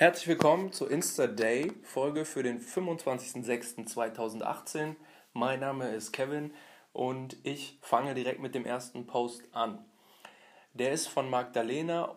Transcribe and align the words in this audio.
Herzlich 0.00 0.28
willkommen 0.28 0.72
zur 0.72 0.90
Insta 0.90 1.26
Day 1.26 1.74
Folge 1.82 2.24
für 2.24 2.42
den 2.42 2.58
25.06.2018. 2.58 4.96
Mein 5.34 5.60
Name 5.60 5.90
ist 5.90 6.12
Kevin 6.12 6.54
und 6.94 7.36
ich 7.42 7.78
fange 7.82 8.14
direkt 8.14 8.40
mit 8.40 8.54
dem 8.54 8.64
ersten 8.64 9.06
Post 9.06 9.42
an. 9.52 9.84
Der 10.72 10.92
ist 10.92 11.06
von 11.06 11.28
Magdalena 11.28 12.16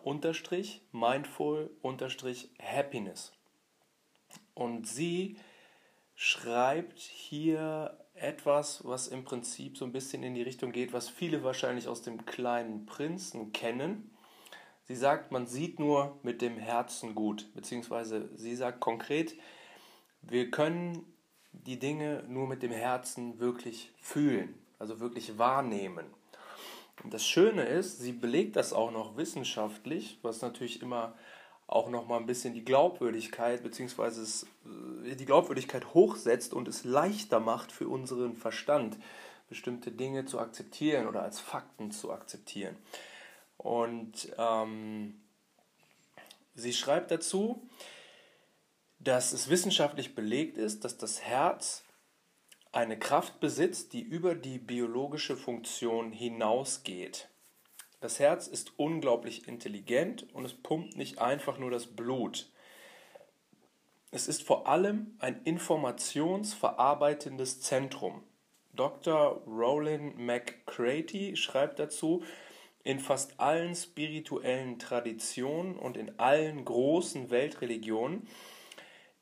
mindful 0.92 1.68
happiness. 2.58 3.32
Und 4.54 4.88
sie 4.88 5.36
schreibt 6.14 6.98
hier 6.98 7.98
etwas, 8.14 8.82
was 8.86 9.08
im 9.08 9.24
Prinzip 9.24 9.76
so 9.76 9.84
ein 9.84 9.92
bisschen 9.92 10.22
in 10.22 10.34
die 10.34 10.40
Richtung 10.40 10.72
geht, 10.72 10.94
was 10.94 11.10
viele 11.10 11.44
wahrscheinlich 11.44 11.86
aus 11.86 12.00
dem 12.00 12.24
kleinen 12.24 12.86
Prinzen 12.86 13.52
kennen. 13.52 14.13
Sie 14.86 14.96
sagt, 14.96 15.32
man 15.32 15.46
sieht 15.46 15.78
nur 15.78 16.18
mit 16.22 16.42
dem 16.42 16.58
Herzen 16.58 17.14
gut, 17.14 17.46
beziehungsweise 17.54 18.28
sie 18.36 18.54
sagt 18.54 18.80
konkret, 18.80 19.34
wir 20.20 20.50
können 20.50 21.06
die 21.52 21.78
Dinge 21.78 22.24
nur 22.28 22.46
mit 22.46 22.62
dem 22.62 22.72
Herzen 22.72 23.38
wirklich 23.38 23.92
fühlen, 24.00 24.54
also 24.78 25.00
wirklich 25.00 25.38
wahrnehmen. 25.38 26.06
Und 27.02 27.14
das 27.14 27.26
Schöne 27.26 27.64
ist, 27.64 27.98
sie 27.98 28.12
belegt 28.12 28.56
das 28.56 28.72
auch 28.72 28.90
noch 28.90 29.16
wissenschaftlich, 29.16 30.18
was 30.22 30.42
natürlich 30.42 30.82
immer 30.82 31.14
auch 31.66 31.88
noch 31.88 32.06
mal 32.06 32.18
ein 32.18 32.26
bisschen 32.26 32.52
die 32.52 32.64
Glaubwürdigkeit 32.64 33.62
beziehungsweise 33.62 34.46
äh, 35.06 35.14
die 35.14 35.24
Glaubwürdigkeit 35.24 35.94
hochsetzt 35.94 36.52
und 36.52 36.68
es 36.68 36.84
leichter 36.84 37.40
macht 37.40 37.72
für 37.72 37.88
unseren 37.88 38.34
Verstand, 38.34 38.98
bestimmte 39.48 39.90
Dinge 39.90 40.26
zu 40.26 40.38
akzeptieren 40.38 41.06
oder 41.06 41.22
als 41.22 41.40
Fakten 41.40 41.90
zu 41.90 42.12
akzeptieren. 42.12 42.76
Und 43.56 44.32
ähm, 44.38 45.20
sie 46.54 46.72
schreibt 46.72 47.10
dazu, 47.10 47.68
dass 48.98 49.32
es 49.32 49.48
wissenschaftlich 49.48 50.14
belegt 50.14 50.56
ist, 50.56 50.84
dass 50.84 50.96
das 50.96 51.22
Herz 51.22 51.82
eine 52.72 52.96
Kraft 52.98 53.40
besitzt, 53.40 53.92
die 53.92 54.02
über 54.02 54.34
die 54.34 54.58
biologische 54.58 55.36
Funktion 55.36 56.12
hinausgeht. 56.12 57.28
Das 58.00 58.18
Herz 58.18 58.48
ist 58.48 58.78
unglaublich 58.78 59.46
intelligent 59.48 60.26
und 60.34 60.44
es 60.44 60.54
pumpt 60.54 60.96
nicht 60.96 61.20
einfach 61.20 61.58
nur 61.58 61.70
das 61.70 61.86
Blut. 61.86 62.50
Es 64.10 64.28
ist 64.28 64.42
vor 64.42 64.68
allem 64.68 65.16
ein 65.20 65.42
informationsverarbeitendes 65.42 67.62
Zentrum. 67.62 68.22
Dr. 68.74 69.42
Roland 69.46 70.18
McCratey 70.18 71.36
schreibt 71.36 71.78
dazu, 71.78 72.22
in 72.84 73.00
fast 73.00 73.40
allen 73.40 73.74
spirituellen 73.74 74.78
Traditionen 74.78 75.76
und 75.76 75.96
in 75.96 76.18
allen 76.18 76.64
großen 76.64 77.30
Weltreligionen 77.30 78.28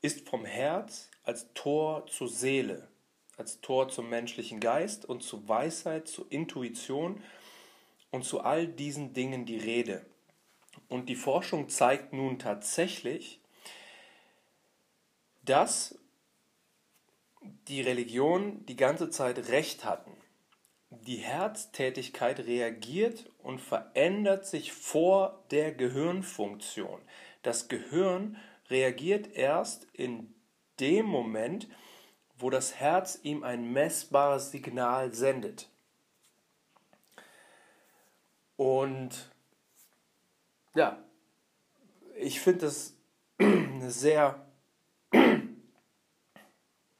ist 0.01 0.27
vom 0.27 0.43
Herz 0.43 1.09
als 1.23 1.47
Tor 1.53 2.05
zur 2.07 2.27
Seele, 2.27 2.89
als 3.37 3.61
Tor 3.61 3.87
zum 3.87 4.09
menschlichen 4.09 4.59
Geist 4.59 5.05
und 5.05 5.23
zu 5.23 5.47
Weisheit, 5.47 6.09
zur 6.09 6.25
Intuition 6.29 7.23
und 8.11 8.25
zu 8.25 8.41
all 8.41 8.67
diesen 8.67 9.13
Dingen 9.13 9.45
die 9.45 9.57
Rede. 9.57 10.05
Und 10.89 11.07
die 11.07 11.15
Forschung 11.15 11.69
zeigt 11.69 12.11
nun 12.11 12.39
tatsächlich, 12.39 13.39
dass 15.43 15.97
die 17.67 17.81
Religionen 17.81 18.65
die 18.65 18.75
ganze 18.75 19.09
Zeit 19.09 19.49
recht 19.49 19.85
hatten 19.85 20.11
die 21.01 21.17
Herztätigkeit 21.17 22.39
reagiert 22.39 23.29
und 23.43 23.59
verändert 23.59 24.45
sich 24.45 24.73
vor 24.73 25.43
der 25.51 25.73
Gehirnfunktion. 25.73 27.01
Das 27.41 27.67
Gehirn 27.67 28.37
reagiert 28.69 29.35
erst 29.35 29.87
in 29.93 30.33
dem 30.79 31.05
Moment, 31.05 31.67
wo 32.37 32.49
das 32.49 32.75
Herz 32.75 33.19
ihm 33.23 33.43
ein 33.43 33.71
messbares 33.71 34.51
Signal 34.51 35.13
sendet. 35.13 35.69
Und 38.55 39.29
ja, 40.75 41.03
ich 42.15 42.39
finde 42.39 42.61
das 42.61 42.95
eine 43.37 43.91
sehr 43.91 44.45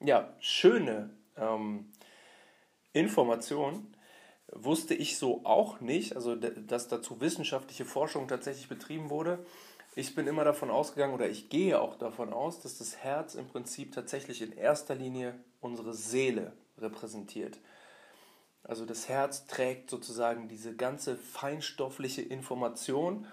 ja, 0.02 0.36
schöne 0.40 1.10
ähm, 1.38 1.92
Information 2.92 3.93
wusste 4.56 4.94
ich 4.94 5.18
so 5.18 5.46
auch 5.46 5.80
nicht, 5.82 6.16
also 6.16 6.36
dass 6.36 6.88
dazu 6.88 7.22
wissenschaftliche 7.22 7.86
Forschung 7.86 8.28
tatsächlich 8.28 8.70
betrieben 8.70 9.10
wurde. 9.10 9.46
Ich 9.96 10.16
bin 10.16 10.28
immer 10.28 10.44
davon 10.44 10.72
ausgegangen 10.72 11.14
oder 11.14 11.30
ich 11.30 11.50
gehe 11.50 11.80
auch 11.80 11.96
davon 11.96 12.34
aus, 12.34 12.60
dass 12.60 12.78
das 12.78 12.98
Herz 12.98 13.36
im 13.36 13.48
Prinzip 13.48 13.94
tatsächlich 13.94 14.42
in 14.42 14.52
erster 14.52 14.96
Linie 14.96 15.36
unsere 15.62 15.94
Seele 15.94 16.54
repräsentiert. 16.78 17.60
Also 18.64 18.86
das 18.86 19.10
Herz 19.10 19.46
trägt 19.46 19.90
sozusagen 19.90 20.48
diese 20.48 20.76
ganze 20.76 21.18
feinstoffliche 21.18 22.22
Information, 22.22 23.28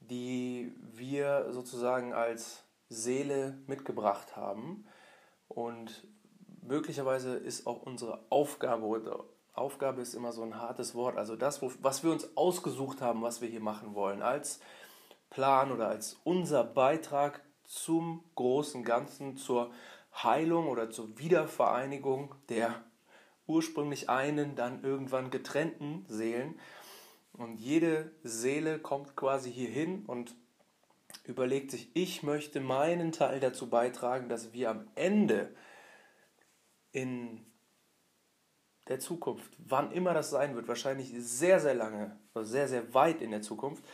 die 0.00 0.74
wir 0.92 1.48
sozusagen 1.52 2.12
als 2.12 2.64
Seele 2.88 3.58
mitgebracht 3.66 4.36
haben. 4.36 4.86
Und 5.48 6.06
möglicherweise 6.62 7.36
ist 7.36 7.66
auch 7.66 7.82
unsere 7.82 8.24
Aufgabe 8.30 8.84
oder 8.84 9.24
Aufgabe 9.56 10.02
ist 10.02 10.14
immer 10.14 10.32
so 10.32 10.42
ein 10.42 10.60
hartes 10.60 10.94
Wort, 10.94 11.16
also 11.16 11.36
das, 11.36 11.60
was 11.62 12.04
wir 12.04 12.12
uns 12.12 12.36
ausgesucht 12.36 13.00
haben, 13.00 13.22
was 13.22 13.40
wir 13.40 13.48
hier 13.48 13.60
machen 13.60 13.94
wollen, 13.94 14.22
als 14.22 14.60
Plan 15.30 15.72
oder 15.72 15.88
als 15.88 16.18
unser 16.24 16.64
Beitrag 16.64 17.42
zum 17.64 18.24
großen 18.34 18.84
Ganzen, 18.84 19.36
zur 19.36 19.72
Heilung 20.22 20.68
oder 20.68 20.90
zur 20.90 21.18
Wiedervereinigung 21.18 22.34
der 22.48 22.84
ursprünglich 23.46 24.10
einen, 24.10 24.56
dann 24.56 24.82
irgendwann 24.82 25.30
getrennten 25.30 26.04
Seelen. 26.08 26.58
Und 27.32 27.58
jede 27.58 28.12
Seele 28.22 28.78
kommt 28.78 29.14
quasi 29.14 29.52
hierhin 29.52 30.04
und 30.06 30.34
überlegt 31.24 31.70
sich, 31.70 31.90
ich 31.94 32.22
möchte 32.22 32.60
meinen 32.60 33.12
Teil 33.12 33.40
dazu 33.40 33.68
beitragen, 33.68 34.28
dass 34.28 34.52
wir 34.52 34.70
am 34.70 34.88
Ende 34.94 35.54
in 36.92 37.44
der 38.88 39.00
Zukunft, 39.00 39.50
wann 39.58 39.90
immer 39.90 40.14
das 40.14 40.30
sein 40.30 40.54
wird, 40.54 40.68
wahrscheinlich 40.68 41.12
sehr, 41.16 41.60
sehr 41.60 41.74
lange, 41.74 42.16
also 42.34 42.48
sehr, 42.48 42.68
sehr 42.68 42.94
weit 42.94 43.20
in 43.20 43.30
der 43.30 43.42
Zukunft, 43.42 43.84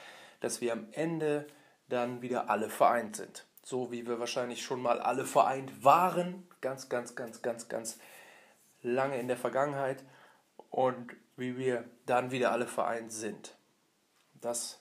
dass 0.40 0.60
wir 0.60 0.72
am 0.72 0.88
Ende 0.92 1.46
dann 1.88 2.22
wieder 2.22 2.50
alle 2.50 2.68
vereint 2.68 3.16
sind. 3.16 3.46
So 3.62 3.92
wie 3.92 4.06
wir 4.06 4.18
wahrscheinlich 4.18 4.62
schon 4.62 4.82
mal 4.82 5.00
alle 5.00 5.24
vereint 5.24 5.84
waren, 5.84 6.46
ganz, 6.60 6.88
ganz, 6.88 7.14
ganz, 7.14 7.42
ganz, 7.42 7.68
ganz 7.68 7.98
lange 8.82 9.18
in 9.18 9.28
der 9.28 9.36
Vergangenheit 9.36 10.04
und 10.70 11.12
wie 11.36 11.56
wir 11.56 11.84
dann 12.06 12.30
wieder 12.30 12.52
alle 12.52 12.66
vereint 12.66 13.12
sind. 13.12 13.56
Das 14.34 14.80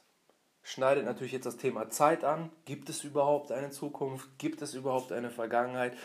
schneidet 0.63 1.05
natürlich 1.05 1.31
jetzt 1.31 1.45
das 1.45 1.57
Thema 1.57 1.89
Zeit 1.89 2.23
an. 2.23 2.51
Gibt 2.66 2.89
es 2.89 3.03
überhaupt 3.03 3.51
eine 3.51 3.69
Zukunft? 3.69 4.28
Gibt 4.39 4.61
es 4.61 4.73
überhaupt 4.73 5.11
eine 5.11 5.29
Vergangenheit? 5.29 5.95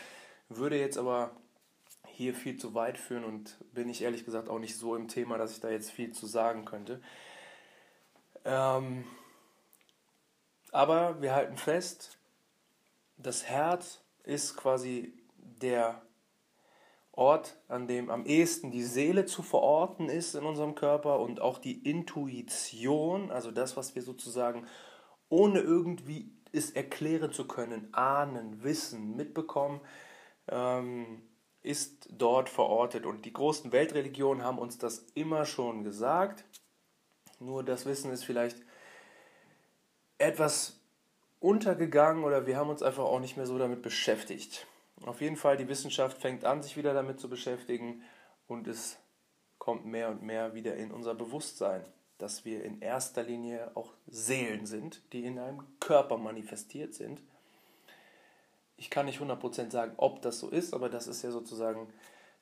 Würde 0.49 0.79
jetzt 0.79 0.97
aber 0.97 1.31
hier 2.17 2.33
viel 2.33 2.57
zu 2.57 2.73
weit 2.73 2.97
führen 2.97 3.23
und 3.23 3.57
bin 3.73 3.89
ich 3.89 4.01
ehrlich 4.01 4.25
gesagt 4.25 4.49
auch 4.49 4.57
nicht 4.57 4.75
so 4.75 4.95
im 4.95 5.07
Thema, 5.07 5.37
dass 5.37 5.51
ich 5.51 5.59
da 5.59 5.69
jetzt 5.69 5.91
viel 5.91 6.11
zu 6.13 6.25
sagen 6.25 6.65
könnte. 6.65 6.99
Ähm, 8.43 9.03
aber 10.71 11.21
wir 11.21 11.35
halten 11.35 11.57
fest, 11.57 12.17
das 13.17 13.45
Herz 13.45 14.01
ist 14.23 14.57
quasi 14.57 15.13
der 15.37 16.01
Ort, 17.11 17.57
an 17.67 17.87
dem 17.87 18.09
am 18.09 18.25
ehesten 18.25 18.71
die 18.71 18.83
Seele 18.83 19.25
zu 19.25 19.43
verorten 19.43 20.09
ist 20.09 20.33
in 20.33 20.43
unserem 20.43 20.73
Körper 20.73 21.19
und 21.19 21.39
auch 21.39 21.59
die 21.59 21.87
Intuition, 21.87 23.31
also 23.31 23.51
das, 23.51 23.77
was 23.77 23.93
wir 23.93 24.01
sozusagen 24.01 24.65
ohne 25.29 25.59
irgendwie 25.59 26.31
es 26.51 26.71
erklären 26.71 27.31
zu 27.31 27.47
können, 27.47 27.93
ahnen, 27.93 28.63
wissen, 28.63 29.15
mitbekommen. 29.15 29.81
Ähm, 30.47 31.21
ist 31.63 32.07
dort 32.11 32.49
verortet. 32.49 33.05
Und 33.05 33.25
die 33.25 33.33
großen 33.33 33.71
Weltreligionen 33.71 34.43
haben 34.43 34.59
uns 34.59 34.77
das 34.77 35.05
immer 35.13 35.45
schon 35.45 35.83
gesagt. 35.83 36.45
Nur 37.39 37.63
das 37.63 37.85
Wissen 37.85 38.11
ist 38.11 38.23
vielleicht 38.23 38.57
etwas 40.17 40.79
untergegangen 41.39 42.23
oder 42.23 42.47
wir 42.47 42.57
haben 42.57 42.69
uns 42.69 42.81
einfach 42.81 43.03
auch 43.03 43.19
nicht 43.19 43.37
mehr 43.37 43.45
so 43.45 43.57
damit 43.57 43.81
beschäftigt. 43.81 44.65
Auf 45.05 45.21
jeden 45.21 45.35
Fall, 45.35 45.57
die 45.57 45.67
Wissenschaft 45.67 46.19
fängt 46.19 46.43
an, 46.43 46.63
sich 46.63 46.75
wieder 46.75 46.93
damit 46.93 47.19
zu 47.19 47.29
beschäftigen 47.29 48.01
und 48.47 48.67
es 48.67 48.97
kommt 49.59 49.85
mehr 49.85 50.09
und 50.09 50.23
mehr 50.23 50.55
wieder 50.55 50.75
in 50.75 50.91
unser 50.91 51.13
Bewusstsein, 51.13 51.83
dass 52.17 52.45
wir 52.45 52.63
in 52.63 52.81
erster 52.81 53.21
Linie 53.21 53.71
auch 53.75 53.93
Seelen 54.07 54.65
sind, 54.65 55.01
die 55.13 55.25
in 55.25 55.37
einem 55.37 55.63
Körper 55.79 56.17
manifestiert 56.17 56.95
sind 56.95 57.21
ich 58.77 58.89
kann 58.89 59.07
nicht 59.07 59.19
100% 59.19 59.71
sagen, 59.71 59.93
ob 59.97 60.21
das 60.21 60.39
so 60.39 60.49
ist, 60.49 60.73
aber 60.73 60.89
das 60.89 61.07
ist 61.07 61.23
ja 61.23 61.31
sozusagen 61.31 61.91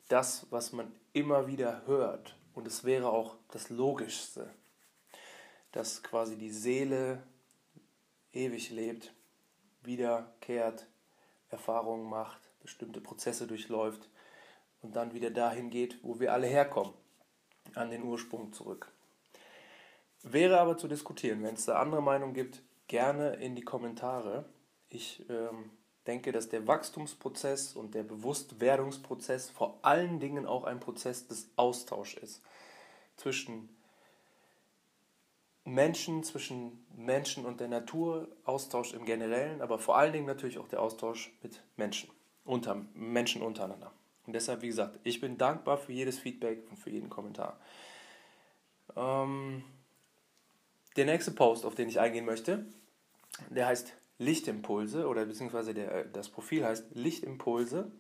das, 0.10 0.46
was 0.50 0.74
man 0.74 0.92
immer 1.14 1.48
wieder 1.48 1.88
hört. 1.88 2.36
Und 2.54 2.68
es 2.68 2.84
wäre 2.84 3.10
auch 3.10 3.36
das 3.52 3.70
Logischste, 3.70 4.50
dass 5.72 6.04
quasi 6.04 6.38
die 6.38 6.52
Seele 6.52 7.24
ewig 8.34 8.70
lebt, 8.70 9.14
wiederkehrt, 9.82 10.88
Erfahrungen 11.50 12.10
macht, 12.10 12.40
bestimmte 12.62 13.02
Prozesse 13.02 13.48
durchläuft 13.48 14.10
und 14.82 14.96
dann 14.96 15.14
wieder 15.14 15.32
dahin 15.32 15.70
geht, 15.70 16.04
wo 16.04 16.20
wir 16.20 16.34
alle 16.34 16.48
herkommen, 16.48 16.94
an 17.76 17.90
den 17.90 18.04
Ursprung 18.04 18.52
zurück. 18.52 18.92
Wäre 20.22 20.60
aber 20.60 20.78
zu 20.78 20.88
diskutieren, 20.88 21.44
wenn 21.44 21.56
es 21.56 21.66
da 21.66 21.80
andere 21.80 22.02
Meinungen 22.02 22.34
gibt, 22.34 22.62
gerne 22.88 23.36
in 23.36 23.56
die 23.56 23.64
Kommentare. 23.64 24.46
Ich 24.90 25.24
ähm, 25.30 25.72
denke, 26.08 26.32
dass 26.32 26.50
der 26.50 26.68
Wachstumsprozess 26.68 27.74
und 27.74 27.96
der 27.96 28.04
Bewusstwerdungsprozess 28.04 29.50
vor 29.50 29.80
allen 29.82 30.20
Dingen 30.20 30.46
auch 30.46 30.64
ein 30.64 30.80
Prozess 30.80 31.28
des 31.28 31.50
Austauschs 31.56 32.16
ist 32.16 32.42
zwischen 33.18 33.70
Menschen, 35.64 36.24
zwischen 36.24 36.86
Menschen 36.96 37.46
und 37.46 37.60
der 37.60 37.68
Natur, 37.68 38.28
Austausch 38.44 38.94
im 38.94 39.06
Generellen, 39.06 39.62
aber 39.62 39.80
vor 39.80 39.98
allen 39.98 40.14
Dingen 40.14 40.28
natürlich 40.28 40.60
auch 40.60 40.68
der 40.68 40.82
Austausch 40.82 41.32
mit 41.42 41.62
Menschen, 41.76 42.10
unter, 42.44 42.76
Menschen 42.94 43.42
untereinander. 43.42 43.92
Und 44.28 44.34
deshalb, 44.34 44.62
wie 44.62 44.68
gesagt, 44.68 45.00
ich 45.04 45.20
bin 45.22 45.38
dankbar 45.38 45.78
für 45.78 45.92
jedes 45.92 46.20
Feedback 46.20 46.64
und 46.70 46.78
für 46.78 46.92
jeden 46.92 47.10
Kommentar. 47.10 47.60
Ähm, 48.96 49.64
der 50.96 51.06
nächste 51.06 51.32
Post, 51.32 51.66
auf 51.66 51.76
den 51.76 51.90
ich 51.90 52.00
eingehen 52.00 52.26
möchte, 52.26 52.66
der 53.50 53.68
heißt 53.68 53.94
Lichtimpulse 54.18 55.08
oder 55.08 55.26
beziehungsweise 55.26 55.74
der, 55.74 56.06
das 56.06 56.30
Profil 56.30 56.66
heißt 56.66 56.96
Lichtimpulse. 56.96 57.92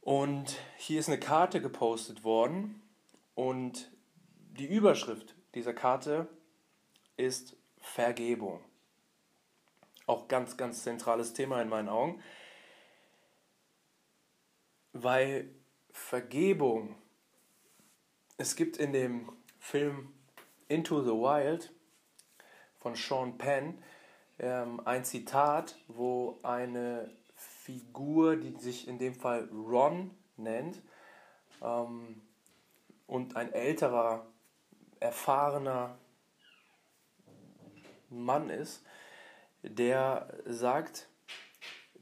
Und 0.00 0.56
hier 0.76 1.00
ist 1.00 1.08
eine 1.08 1.20
Karte 1.20 1.60
gepostet 1.60 2.24
worden 2.24 2.82
und 3.34 3.90
die 4.52 4.66
Überschrift 4.66 5.34
dieser 5.54 5.72
Karte 5.72 6.28
ist 7.16 7.56
Vergebung. 7.80 8.64
Auch 10.06 10.28
ganz, 10.28 10.56
ganz 10.56 10.82
zentrales 10.82 11.32
Thema 11.32 11.62
in 11.62 11.68
meinen 11.68 11.88
Augen, 11.88 12.22
weil 14.92 15.48
Vergebung, 15.92 16.96
es 18.36 18.56
gibt 18.56 18.76
in 18.76 18.92
dem 18.92 19.30
Film 19.58 20.12
Into 20.68 21.02
the 21.02 21.10
Wild 21.10 21.72
von 22.78 22.94
Sean 22.94 23.38
Penn 23.38 23.82
ähm, 24.40 24.80
ein 24.86 25.04
Zitat, 25.04 25.76
wo 25.86 26.38
eine 26.42 27.10
Figur, 27.36 28.36
die 28.36 28.56
sich 28.58 28.88
in 28.88 28.98
dem 28.98 29.14
Fall 29.14 29.48
Ron 29.52 30.10
nennt, 30.36 30.82
ähm, 31.62 32.22
und 33.06 33.36
ein 33.36 33.52
älterer, 33.52 34.24
erfahrener 35.00 35.98
Mann 38.08 38.50
ist, 38.50 38.84
der 39.62 40.32
sagt 40.46 41.08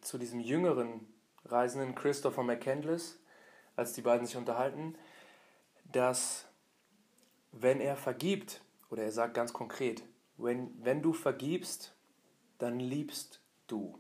zu 0.00 0.18
diesem 0.18 0.40
jüngeren 0.40 1.12
Reisenden 1.44 1.94
Christopher 1.94 2.42
McCandless, 2.42 3.18
als 3.74 3.94
die 3.94 4.02
beiden 4.02 4.26
sich 4.26 4.36
unterhalten, 4.36 4.96
dass 5.84 6.46
wenn 7.52 7.80
er 7.80 7.96
vergibt, 7.96 8.60
oder 8.90 9.02
er 9.02 9.12
sagt 9.12 9.34
ganz 9.34 9.52
konkret, 9.52 10.02
wenn, 10.36 10.72
wenn 10.84 11.02
du 11.02 11.12
vergibst, 11.12 11.94
dann 12.58 12.80
liebst 12.80 13.40
du. 13.66 13.98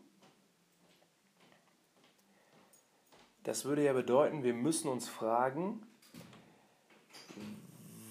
Das 3.44 3.64
würde 3.64 3.84
ja 3.84 3.92
bedeuten, 3.92 4.42
wir 4.42 4.54
müssen 4.54 4.88
uns 4.88 5.08
fragen, 5.08 5.86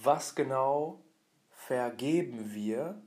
was 0.01 0.35
genau 0.35 1.01
vergeben 1.51 2.53
wir 2.53 3.01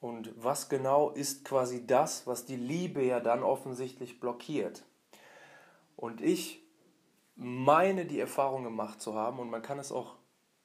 und 0.00 0.32
was 0.42 0.68
genau 0.68 1.10
ist 1.10 1.44
quasi 1.44 1.86
das, 1.86 2.26
was 2.26 2.44
die 2.44 2.56
Liebe 2.56 3.02
ja 3.02 3.20
dann 3.20 3.42
offensichtlich 3.42 4.18
blockiert. 4.20 4.84
Und 5.96 6.20
ich 6.20 6.62
meine 7.36 8.04
die 8.04 8.18
Erfahrung 8.18 8.64
gemacht 8.64 9.00
zu 9.00 9.14
haben, 9.14 9.38
und 9.38 9.48
man 9.48 9.62
kann 9.62 9.78
es 9.78 9.92
auch 9.92 10.16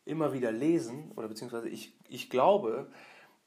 immer 0.03 0.33
wieder 0.33 0.51
lesen, 0.51 1.11
oder 1.15 1.27
beziehungsweise 1.27 1.69
ich, 1.69 1.95
ich 2.09 2.29
glaube, 2.29 2.91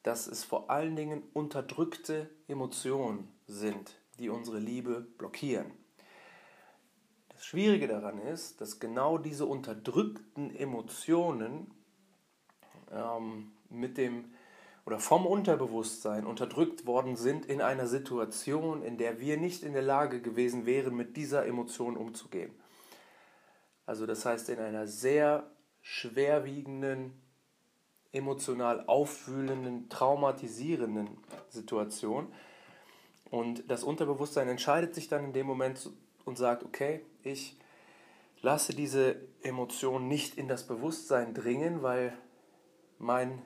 dass 0.03 0.27
es 0.27 0.45
vor 0.45 0.71
allen 0.71 0.97
Dingen 0.97 1.23
unterdrückte 1.33 2.31
Emotionen 2.49 3.29
sind, 3.47 4.01
die 4.19 4.29
unsere 4.29 4.59
Liebe 4.59 5.01
blockieren. 5.19 5.73
Das 7.29 7.45
Schwierige 7.45 7.89
daran 7.89 8.19
ist, 8.19 8.61
dass 8.61 8.81
genau 8.81 9.19
diese 9.19 9.47
unterdrückten 9.47 10.55
Emotionen 10.55 11.73
ähm, 12.91 13.53
mit 13.69 13.97
dem 13.97 14.33
oder 14.87 14.99
vom 14.99 15.27
Unterbewusstsein 15.27 16.27
unterdrückt 16.27 16.87
worden 16.87 17.17
sind 17.17 17.47
in 17.47 17.61
einer 17.61 17.87
Situation, 17.87 18.83
in 18.83 18.99
der 18.99 19.21
wir 19.21 19.37
nicht 19.37 19.63
in 19.63 19.73
der 19.73 19.83
Lage 19.83 20.21
gewesen 20.21 20.67
wären, 20.67 20.97
mit 20.97 21.17
dieser 21.17 21.47
Emotion 21.47 21.97
umzugehen. 21.97 22.51
Also 23.87 24.07
das 24.07 24.25
heißt 24.25 24.49
in 24.49 24.59
einer 24.59 24.87
sehr 24.87 25.51
schwerwiegenden, 25.81 27.23
emotional 28.13 28.85
auffühlenden, 28.87 29.89
traumatisierenden 29.89 31.19
Situation. 31.49 32.33
Und 33.31 33.71
das 33.71 33.85
Unterbewusstsein 33.85 34.49
entscheidet 34.49 34.95
sich 34.95 35.09
dann 35.09 35.25
in 35.25 35.33
dem 35.33 35.47
Moment 35.47 35.91
und 36.25 36.37
sagt, 36.37 36.65
okay, 36.65 37.03
ich 37.23 37.57
lasse 38.43 38.75
diese 38.75 39.17
Emotion 39.43 40.09
nicht 40.09 40.37
in 40.37 40.49
das 40.49 40.67
Bewusstsein 40.67 41.35
dringen, 41.35 41.83
weil 41.83 42.13
mein 42.99 43.43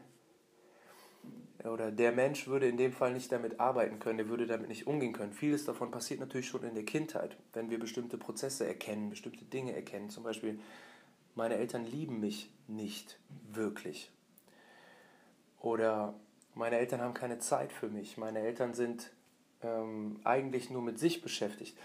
oder 1.65 1.91
der 1.91 2.13
Mensch 2.13 2.47
würde 2.47 2.69
in 2.69 2.77
dem 2.77 2.93
Fall 2.93 3.15
nicht 3.15 3.33
damit 3.33 3.59
arbeiten 3.59 3.99
können, 3.99 4.19
er 4.19 4.29
würde 4.29 4.47
damit 4.47 4.69
nicht 4.69 4.87
umgehen 4.87 5.15
können. 5.15 5.33
Vieles 5.33 5.65
davon 5.65 5.91
passiert 5.91 6.21
natürlich 6.21 6.49
schon 6.49 6.63
in 6.63 6.75
der 6.75 6.85
Kindheit, 6.85 7.39
wenn 7.55 7.71
wir 7.71 7.79
bestimmte 7.79 8.19
Prozesse 8.19 8.67
erkennen, 8.67 9.09
bestimmte 9.09 9.45
Dinge 9.47 9.75
erkennen. 9.75 10.11
Zum 10.11 10.25
Beispiel, 10.25 10.61
meine 11.35 11.57
Eltern 11.57 11.87
lieben 11.87 12.21
mich 12.21 12.51
nicht 12.69 13.19
wirklich. 13.51 14.13
Oder 15.65 16.13
meine 16.55 16.77
Eltern 16.77 17.01
haben 17.01 17.15
keine 17.15 17.39
Zeit 17.39 17.73
für 17.73 17.89
mich. 17.89 18.19
Meine 18.19 18.41
Eltern 18.41 18.75
sind 18.75 19.11
ähm, 19.63 20.21
eigentlich 20.23 20.69
nur 20.69 20.83
mit 20.83 20.99
sich 20.99 21.23
beschäftigt. 21.23 21.79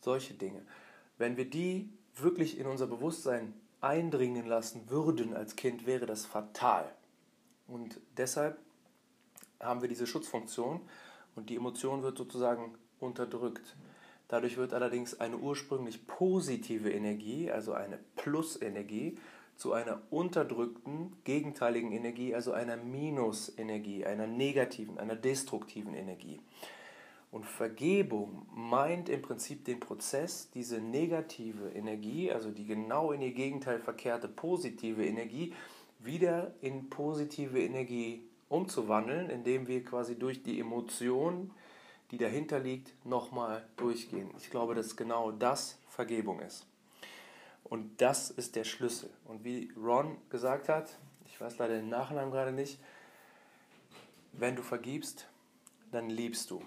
Solche 0.00 0.32
Dinge. 0.32 0.62
Wenn 1.18 1.36
wir 1.36 1.44
die 1.44 1.90
wirklich 2.14 2.58
in 2.58 2.66
unser 2.66 2.86
Bewusstsein 2.86 3.52
eindringen 3.82 4.46
lassen 4.46 4.88
würden 4.88 5.36
als 5.36 5.54
Kind, 5.54 5.86
wäre 5.86 6.06
das 6.06 6.24
fatal. 6.24 6.90
Und 7.68 8.00
deshalb 8.16 8.56
haben 9.60 9.82
wir 9.82 9.88
diese 9.90 10.06
Schutzfunktion 10.06 10.80
und 11.34 11.50
die 11.50 11.56
Emotion 11.56 12.02
wird 12.02 12.16
sozusagen 12.16 12.74
unterdrückt. 13.00 13.76
Dadurch 14.28 14.56
wird 14.56 14.72
allerdings 14.72 15.20
eine 15.20 15.36
ursprünglich 15.36 16.06
positive 16.06 16.90
Energie, 16.90 17.50
also 17.50 17.74
eine 17.74 17.98
Plusenergie, 18.16 19.18
zu 19.56 19.72
einer 19.72 20.00
unterdrückten, 20.10 21.16
gegenteiligen 21.24 21.92
Energie, 21.92 22.34
also 22.34 22.52
einer 22.52 22.76
Minusenergie, 22.76 24.04
einer 24.04 24.26
negativen, 24.26 24.98
einer 24.98 25.16
destruktiven 25.16 25.94
Energie. 25.94 26.40
Und 27.32 27.44
Vergebung 27.44 28.46
meint 28.54 29.08
im 29.08 29.20
Prinzip 29.20 29.64
den 29.64 29.80
Prozess, 29.80 30.50
diese 30.54 30.80
negative 30.80 31.70
Energie, 31.70 32.30
also 32.30 32.50
die 32.50 32.66
genau 32.66 33.12
in 33.12 33.20
ihr 33.20 33.32
Gegenteil 33.32 33.80
verkehrte 33.80 34.28
positive 34.28 35.04
Energie, 35.04 35.52
wieder 35.98 36.54
in 36.60 36.88
positive 36.88 37.60
Energie 37.60 38.22
umzuwandeln, 38.48 39.28
indem 39.28 39.66
wir 39.66 39.84
quasi 39.84 40.18
durch 40.18 40.42
die 40.42 40.60
Emotion, 40.60 41.50
die 42.10 42.18
dahinter 42.18 42.60
liegt, 42.60 42.94
nochmal 43.04 43.66
durchgehen. 43.76 44.30
Ich 44.38 44.50
glaube, 44.50 44.74
dass 44.74 44.96
genau 44.96 45.32
das 45.32 45.78
Vergebung 45.88 46.40
ist. 46.40 46.66
Und 47.68 48.00
das 48.00 48.30
ist 48.30 48.54
der 48.54 48.64
Schlüssel. 48.64 49.10
Und 49.24 49.44
wie 49.44 49.72
Ron 49.76 50.18
gesagt 50.30 50.68
hat, 50.68 50.98
ich 51.24 51.40
weiß 51.40 51.58
leider 51.58 51.74
den 51.74 51.88
Nachnamen 51.88 52.30
gerade 52.30 52.52
nicht, 52.52 52.78
wenn 54.32 54.54
du 54.54 54.62
vergibst, 54.62 55.28
dann 55.90 56.08
liebst 56.08 56.50
du. 56.50 56.64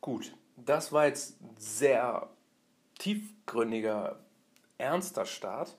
Gut, 0.00 0.36
das 0.56 0.92
war 0.92 1.06
jetzt 1.06 1.38
sehr 1.56 2.28
tiefgründiger, 2.98 4.20
ernster 4.76 5.24
Start. 5.24 5.76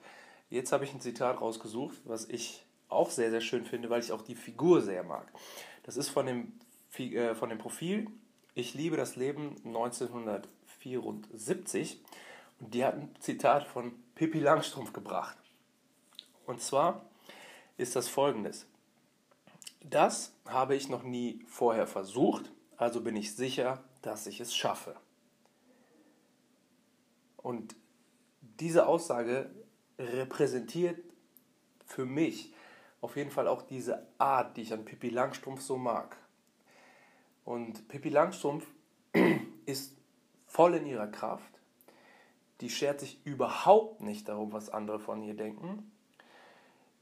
Jetzt 0.50 0.72
habe 0.72 0.84
ich 0.84 0.94
ein 0.94 1.02
Zitat 1.02 1.40
rausgesucht, 1.40 2.02
was 2.06 2.26
ich 2.26 2.66
auch 2.90 3.12
sehr, 3.12 3.30
sehr 3.30 3.42
schön 3.42 3.66
finde, 3.66 3.92
weil 3.92 4.02
ich 4.02 4.12
auch 4.12 4.24
die 4.24 4.36
Figur 4.36 4.82
sehr 4.82 5.04
mag. 5.04 5.32
Das 5.84 5.98
ist 5.98 6.10
von 6.10 6.26
dem, 6.26 6.54
äh, 6.98 7.36
von 7.36 7.50
dem 7.50 7.60
Profil 7.60 8.08
Ich 8.58 8.74
liebe 8.74 8.96
das 8.96 9.18
Leben 9.18 9.58
1974 9.66 12.02
und 12.62 12.74
die 12.74 12.86
hat 12.86 12.96
ein 12.96 13.14
Zitat 13.20 13.68
von 13.68 13.92
Pippi 14.16 14.40
Langstrumpf 14.40 14.94
gebracht. 14.94 15.36
Und 16.46 16.62
zwar 16.62 17.04
ist 17.76 17.98
das 17.98 18.08
folgendes. 18.08 18.66
Das 19.82 20.32
habe 20.46 20.78
ich 20.78 20.88
noch 20.88 21.04
nie 21.04 21.44
vorher 21.50 21.86
versucht, 21.86 22.50
also 22.78 23.02
bin 23.02 23.18
ich 23.18 23.36
sicher, 23.36 23.84
dass 24.02 24.26
ich 24.26 24.40
es 24.40 24.56
schaffe. 24.56 24.96
Und 27.36 27.76
diese 28.40 28.88
Aussage 28.88 29.50
repräsentiert 30.00 31.04
für 31.86 32.06
mich 32.06 32.54
auf 33.02 33.18
jeden 33.18 33.32
Fall 33.32 33.50
auch 33.50 33.64
diese 33.64 34.08
Art, 34.18 34.56
die 34.56 34.62
ich 34.62 34.72
an 34.72 34.86
Pippi 34.86 35.10
Langstrumpf 35.10 35.60
so 35.60 35.78
mag. 35.78 36.16
Und 37.46 37.88
Pippi 37.88 38.10
Langstrumpf 38.10 38.66
ist 39.66 39.96
voll 40.48 40.76
in 40.76 40.88
ihrer 40.88 41.08
Kraft. 41.08 41.60
Die 42.62 42.70
schert 42.70 43.00
sich 43.00 43.20
überhaupt 43.26 44.02
nicht 44.02 44.28
darum, 44.28 44.52
was 44.52 44.70
andere 44.70 45.00
von 45.00 45.22
ihr 45.22 45.36
denken. 45.36 45.92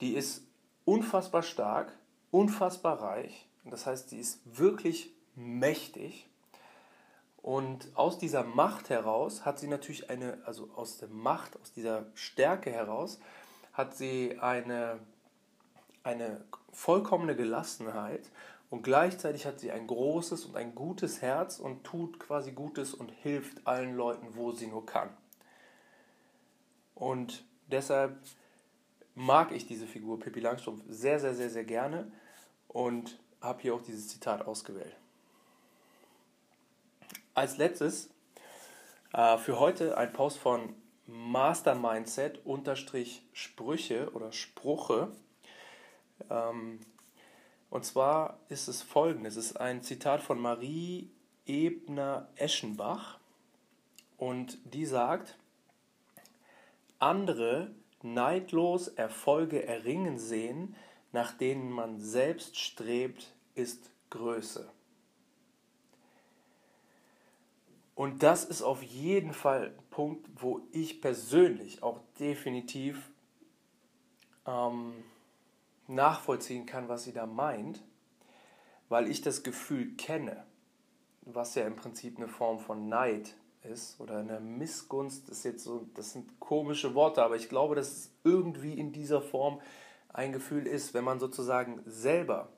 Die 0.01 0.13
ist 0.15 0.45
unfassbar 0.85 1.43
stark, 1.43 1.97
unfassbar 2.29 3.01
reich. 3.01 3.47
Das 3.63 3.85
heißt, 3.85 4.09
sie 4.09 4.19
ist 4.19 4.41
wirklich 4.45 5.13
mächtig. 5.35 6.27
Und 7.38 7.89
aus 7.95 8.17
dieser 8.17 8.43
Macht 8.43 8.89
heraus 8.89 9.45
hat 9.45 9.59
sie 9.59 9.67
natürlich 9.67 10.09
eine, 10.09 10.41
also 10.45 10.69
aus 10.75 10.97
der 10.97 11.09
Macht, 11.09 11.59
aus 11.62 11.71
dieser 11.71 12.05
Stärke 12.15 12.71
heraus, 12.71 13.19
hat 13.73 13.95
sie 13.95 14.38
eine, 14.39 15.00
eine 16.03 16.43
vollkommene 16.71 17.35
Gelassenheit 17.35 18.29
und 18.74 18.82
gleichzeitig 18.82 19.46
hat 19.46 19.60
sie 19.60 19.72
ein 19.72 19.86
großes 19.86 20.46
und 20.46 20.56
ein 20.56 20.74
gutes 20.74 21.22
Herz 21.22 21.60
und 21.60 21.84
tut 21.84 22.20
quasi 22.20 22.53
Gutes 22.53 22.96
und 22.96 23.12
hilft 23.12 23.68
allen 23.68 23.96
Leuten, 23.96 24.36
wo 24.36 24.51
sie 24.51 24.65
nur 24.65 24.84
kann. 24.84 25.15
Und 26.96 27.46
deshalb 27.68 28.18
mag 29.13 29.51
ich 29.51 29.68
diese 29.68 29.86
Figur 29.86 30.20
Pippi 30.20 30.39
Langstrumpf 30.39 30.82
sehr, 30.89 31.20
sehr, 31.20 31.36
sehr, 31.36 31.51
sehr 31.51 31.65
gerne 31.65 32.12
und 32.68 33.20
habe 33.42 33.62
hier 33.62 33.75
auch 33.75 33.84
dieses 33.84 34.08
Zitat 34.08 34.48
ausgewählt. 34.48 34.96
Als 37.36 37.58
letztes 37.58 38.10
äh, 39.13 39.38
für 39.38 39.60
heute 39.60 40.00
ein 40.00 40.13
Post 40.13 40.39
von 40.39 40.74
Master 41.06 41.75
Mindset 41.75 42.44
unterstrich 42.44 43.24
Sprüche 43.34 44.12
oder 44.13 44.32
Spruche. 44.32 45.12
Ähm, 46.32 46.80
und 47.74 47.86
zwar 47.86 48.38
ist 48.50 48.68
es 48.68 48.84
folgendes: 48.84 49.36
Es 49.36 49.48
ist 49.48 49.60
ein 49.60 49.82
Zitat 49.82 50.22
von 50.22 50.39
Marie 50.39 51.10
Ebner-Eschenbach. 51.48 53.18
Und 54.15 54.60
die 54.63 54.86
sagt: 54.86 55.39
Andere 57.00 57.72
neidlos 58.03 58.89
Erfolge 58.89 59.65
erringen 59.65 60.20
sehen, 60.20 60.75
nach 61.13 61.36
denen 61.36 61.72
man 61.72 62.00
selbst 62.00 62.60
strebt, 62.60 63.34
ist 63.56 63.89
Größe. 64.12 64.70
Und 67.96 68.22
das 68.22 68.46
ist 68.46 68.62
auf 68.62 68.84
jeden 68.84 69.34
Fall 69.34 69.74
ein 69.75 69.89
Punkt, 69.89 70.30
wo 70.36 70.62
ich 70.72 71.01
persönlich 71.01 71.82
auch 71.82 72.01
definitiv 72.20 73.10
ähm, 74.46 74.94
nachvollziehen 75.87 76.65
kann, 76.65 76.89
was 76.89 77.03
sie 77.03 77.13
da 77.13 77.25
meint, 77.25 77.83
weil 78.89 79.09
ich 79.09 79.21
das 79.21 79.43
Gefühl 79.43 79.95
kenne, 79.95 80.45
was 81.21 81.55
ja 81.55 81.65
im 81.65 81.75
Prinzip 81.75 82.17
eine 82.17 82.27
Form 82.27 82.59
von 82.59 82.87
Neid 82.89 83.35
ist 83.63 83.99
oder 83.99 84.17
eine 84.17 84.39
Missgunst, 84.39 85.29
ist 85.29 85.45
jetzt 85.45 85.63
so, 85.63 85.87
das 85.95 86.11
sind 86.11 86.39
komische 86.39 86.95
Worte, 86.95 87.23
aber 87.23 87.35
ich 87.35 87.49
glaube, 87.49 87.75
dass 87.75 87.91
es 87.91 88.11
irgendwie 88.23 88.73
in 88.73 88.91
dieser 88.91 89.21
Form 89.21 89.61
ein 90.09 90.31
Gefühl 90.31 90.67
ist, 90.67 90.93
wenn 90.93 91.03
man 91.03 91.19
sozusagen 91.19 91.81
selber 91.85 92.49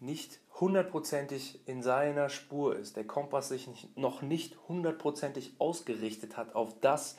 nicht 0.00 0.40
hundertprozentig 0.60 1.60
in 1.66 1.82
seiner 1.82 2.28
Spur 2.28 2.76
ist, 2.76 2.96
der 2.96 3.06
Kompass 3.06 3.48
sich 3.48 3.68
noch 3.96 4.22
nicht 4.22 4.56
hundertprozentig 4.68 5.54
ausgerichtet 5.58 6.36
hat 6.36 6.54
auf 6.54 6.78
das, 6.80 7.16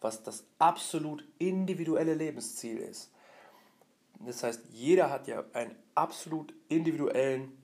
was 0.00 0.22
das 0.22 0.44
absolut 0.58 1.24
individuelle 1.38 2.14
Lebensziel 2.14 2.78
ist. 2.78 3.10
Das 4.20 4.42
heißt, 4.42 4.62
jeder 4.72 5.10
hat 5.10 5.28
ja 5.28 5.44
einen 5.52 5.74
absolut 5.94 6.52
individuellen 6.68 7.56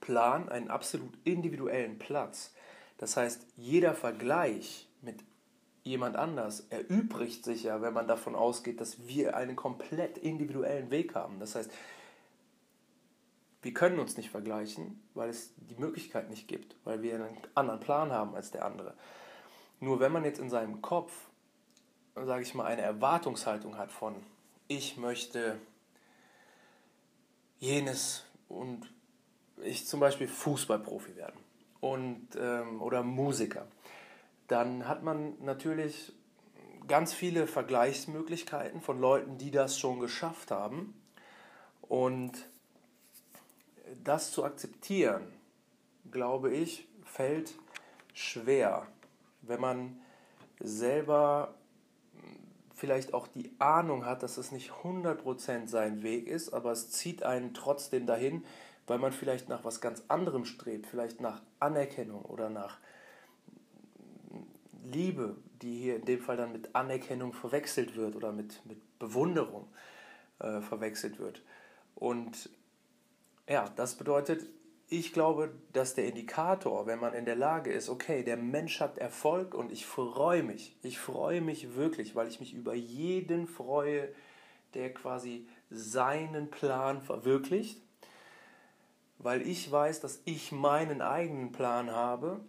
Plan, 0.00 0.48
einen 0.48 0.68
absolut 0.70 1.12
individuellen 1.24 1.98
Platz. 1.98 2.52
Das 2.98 3.16
heißt, 3.16 3.46
jeder 3.56 3.94
Vergleich 3.94 4.88
mit 5.02 5.22
jemand 5.82 6.16
anders 6.16 6.66
erübrigt 6.70 7.44
sich 7.44 7.64
ja, 7.64 7.80
wenn 7.82 7.94
man 7.94 8.08
davon 8.08 8.34
ausgeht, 8.34 8.80
dass 8.80 9.06
wir 9.06 9.36
einen 9.36 9.56
komplett 9.56 10.18
individuellen 10.18 10.90
Weg 10.90 11.14
haben. 11.14 11.38
Das 11.40 11.54
heißt, 11.54 11.70
wir 13.62 13.74
können 13.74 13.98
uns 13.98 14.16
nicht 14.16 14.30
vergleichen, 14.30 15.02
weil 15.14 15.28
es 15.28 15.52
die 15.56 15.76
Möglichkeit 15.76 16.30
nicht 16.30 16.48
gibt, 16.48 16.76
weil 16.84 17.02
wir 17.02 17.14
einen 17.14 17.36
anderen 17.54 17.80
Plan 17.80 18.10
haben 18.10 18.34
als 18.34 18.50
der 18.50 18.64
andere. 18.64 18.94
Nur 19.80 20.00
wenn 20.00 20.12
man 20.12 20.24
jetzt 20.24 20.40
in 20.40 20.50
seinem 20.50 20.82
Kopf, 20.82 21.12
sage 22.14 22.42
ich 22.42 22.54
mal, 22.54 22.64
eine 22.64 22.82
Erwartungshaltung 22.82 23.76
hat 23.76 23.92
von, 23.92 24.14
ich 24.70 24.96
möchte 24.96 25.58
jenes 27.58 28.24
und 28.48 28.88
ich 29.64 29.84
zum 29.88 29.98
Beispiel 29.98 30.28
Fußballprofi 30.28 31.16
werden 31.16 31.40
und, 31.80 32.28
ähm, 32.38 32.80
oder 32.80 33.02
Musiker, 33.02 33.66
dann 34.46 34.86
hat 34.86 35.02
man 35.02 35.34
natürlich 35.42 36.12
ganz 36.86 37.12
viele 37.12 37.48
Vergleichsmöglichkeiten 37.48 38.80
von 38.80 39.00
Leuten, 39.00 39.38
die 39.38 39.50
das 39.50 39.76
schon 39.76 39.98
geschafft 39.98 40.52
haben. 40.52 40.94
Und 41.82 42.48
das 44.04 44.30
zu 44.30 44.44
akzeptieren, 44.44 45.32
glaube 46.12 46.54
ich, 46.54 46.86
fällt 47.04 47.54
schwer, 48.14 48.86
wenn 49.42 49.60
man 49.60 50.00
selber 50.60 51.56
vielleicht 52.80 53.12
auch 53.12 53.28
die 53.28 53.52
Ahnung 53.58 54.06
hat, 54.06 54.22
dass 54.22 54.38
es 54.38 54.52
nicht 54.52 54.70
100% 54.70 55.68
sein 55.68 56.02
Weg 56.02 56.26
ist, 56.26 56.54
aber 56.54 56.72
es 56.72 56.90
zieht 56.90 57.22
einen 57.22 57.52
trotzdem 57.52 58.06
dahin, 58.06 58.42
weil 58.86 58.98
man 58.98 59.12
vielleicht 59.12 59.50
nach 59.50 59.64
was 59.64 59.82
ganz 59.82 60.02
anderem 60.08 60.46
strebt, 60.46 60.86
vielleicht 60.86 61.20
nach 61.20 61.42
Anerkennung 61.60 62.24
oder 62.24 62.48
nach 62.48 62.78
Liebe, 64.82 65.36
die 65.60 65.78
hier 65.78 65.96
in 65.96 66.06
dem 66.06 66.20
Fall 66.20 66.38
dann 66.38 66.52
mit 66.52 66.74
Anerkennung 66.74 67.34
verwechselt 67.34 67.96
wird 67.96 68.16
oder 68.16 68.32
mit, 68.32 68.64
mit 68.64 68.98
Bewunderung 68.98 69.68
äh, 70.38 70.62
verwechselt 70.62 71.18
wird. 71.18 71.42
Und 71.94 72.48
ja, 73.46 73.68
das 73.76 73.94
bedeutet, 73.94 74.46
ich 74.92 75.12
glaube, 75.12 75.54
dass 75.72 75.94
der 75.94 76.06
Indikator, 76.06 76.84
wenn 76.86 76.98
man 76.98 77.14
in 77.14 77.24
der 77.24 77.36
Lage 77.36 77.72
ist, 77.72 77.88
okay, 77.88 78.24
der 78.24 78.36
Mensch 78.36 78.80
hat 78.80 78.98
Erfolg 78.98 79.54
und 79.54 79.70
ich 79.70 79.86
freue 79.86 80.42
mich, 80.42 80.76
ich 80.82 80.98
freue 80.98 81.40
mich 81.40 81.76
wirklich, 81.76 82.16
weil 82.16 82.26
ich 82.26 82.40
mich 82.40 82.52
über 82.52 82.74
jeden 82.74 83.46
freue, 83.46 84.08
der 84.74 84.92
quasi 84.92 85.46
seinen 85.70 86.50
Plan 86.50 87.00
verwirklicht, 87.02 87.80
weil 89.18 89.46
ich 89.46 89.70
weiß, 89.70 90.00
dass 90.00 90.22
ich 90.24 90.50
meinen 90.50 91.02
eigenen 91.02 91.52
Plan 91.52 91.92
habe 91.92 92.40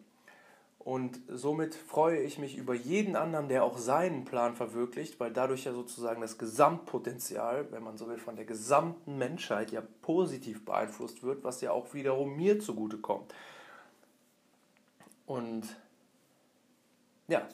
und 0.84 1.20
somit 1.28 1.76
freue 1.76 2.22
ich 2.22 2.40
mich 2.40 2.58
über 2.58 2.74
jeden 2.74 3.16
anderen, 3.16 3.48
der 3.48 3.64
auch 3.64 3.78
seinen 3.78 4.26
Plan 4.26 4.56
verwirklicht, 4.56 5.20
weil 5.20 5.32
dadurch 5.32 5.66
ja 5.66 5.74
sozusagen 5.74 6.22
das 6.22 6.40
Gesamtpotenzial, 6.40 7.72
wenn 7.72 7.84
man 7.84 7.98
so 7.98 8.08
will, 8.08 8.18
von 8.18 8.36
der 8.36 8.46
gesamten 8.46 9.18
Menschheit 9.20 9.72
ja 9.72 9.84
positiv 10.02 10.66
beeinflusst 10.66 11.22
wird, 11.22 11.44
was 11.44 11.62
ja 11.62 11.72
auch 11.72 11.94
wiederum 11.94 12.36
mir 12.36 12.60
zugutekommt. 12.60 13.32
Und 15.28 15.78
ja, 17.28 17.48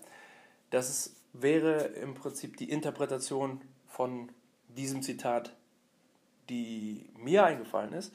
das 0.70 0.90
ist, 0.90 1.16
wäre 1.34 1.82
im 1.82 2.14
Prinzip 2.14 2.56
die 2.56 2.70
Interpretation 2.70 3.60
von 3.88 4.32
diesem 4.70 5.02
Zitat, 5.02 5.54
die 6.50 7.10
mir 7.18 7.44
eingefallen 7.44 7.92
ist 7.92 8.14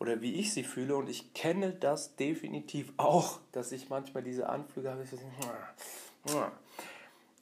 oder 0.00 0.20
wie 0.22 0.34
ich 0.34 0.52
sie 0.52 0.64
fühle. 0.64 0.96
Und 0.96 1.08
ich 1.08 1.32
kenne 1.34 1.72
das 1.72 2.16
definitiv 2.16 2.92
auch, 2.96 3.38
dass 3.52 3.70
ich 3.70 3.88
manchmal 3.88 4.24
diese 4.24 4.48
Anflüge 4.48 4.90
habe. 4.90 5.02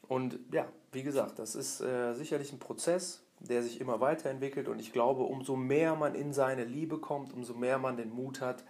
Und 0.08 0.38
ja, 0.52 0.66
wie 0.92 1.02
gesagt, 1.02 1.38
das 1.38 1.54
ist 1.54 1.80
äh, 1.80 2.14
sicherlich 2.14 2.52
ein 2.52 2.58
Prozess, 2.58 3.22
der 3.40 3.62
sich 3.62 3.80
immer 3.80 4.00
weiterentwickelt. 4.00 4.68
Und 4.68 4.80
ich 4.80 4.92
glaube, 4.92 5.22
umso 5.22 5.56
mehr 5.56 5.94
man 5.94 6.14
in 6.14 6.32
seine 6.32 6.64
Liebe 6.64 6.98
kommt, 6.98 7.32
umso 7.32 7.54
mehr 7.54 7.78
man 7.78 7.96
den 7.96 8.10
Mut 8.10 8.40
hat, 8.40 8.64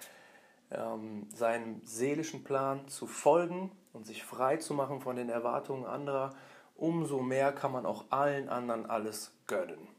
ähm, 0.71 1.27
seinem 1.35 1.81
seelischen 1.85 2.45
Plan 2.45 2.87
zu 2.89 3.07
folgen 3.07 3.71
und 3.95 4.07
sich 4.07 4.23
frei 4.23 4.59
zu 4.59 4.75
machen 4.75 5.01
von 5.01 5.17
den 5.17 5.31
Erwartungen 5.31 5.87
anderer, 5.87 6.35
umso 6.77 7.23
mehr 7.23 7.53
kann 7.53 7.73
man 7.73 7.87
auch 7.87 8.05
allen 8.11 8.49
anderen 8.49 8.87
alles 8.87 9.33
gönnen. 9.47 9.98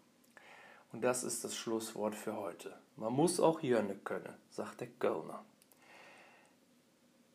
Und 0.92 1.02
das 1.02 1.24
ist 1.24 1.44
das 1.44 1.56
Schlusswort 1.56 2.16
für 2.16 2.36
heute. 2.36 2.76
Man 2.96 3.14
muss 3.14 3.40
auch 3.40 3.62
Jönne 3.62 3.96
können, 3.96 4.34
sagt 4.50 4.82
der 4.82 4.88
Kölner. 4.88 5.44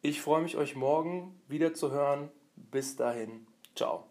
Ich 0.03 0.21
freue 0.21 0.43
mich, 0.43 0.57
euch 0.57 0.77
morgen 0.77 1.41
wieder 1.49 1.73
zu 1.73 1.91
hören. 1.91 2.31
Bis 2.57 2.97
dahin, 2.97 3.47
ciao. 3.75 4.05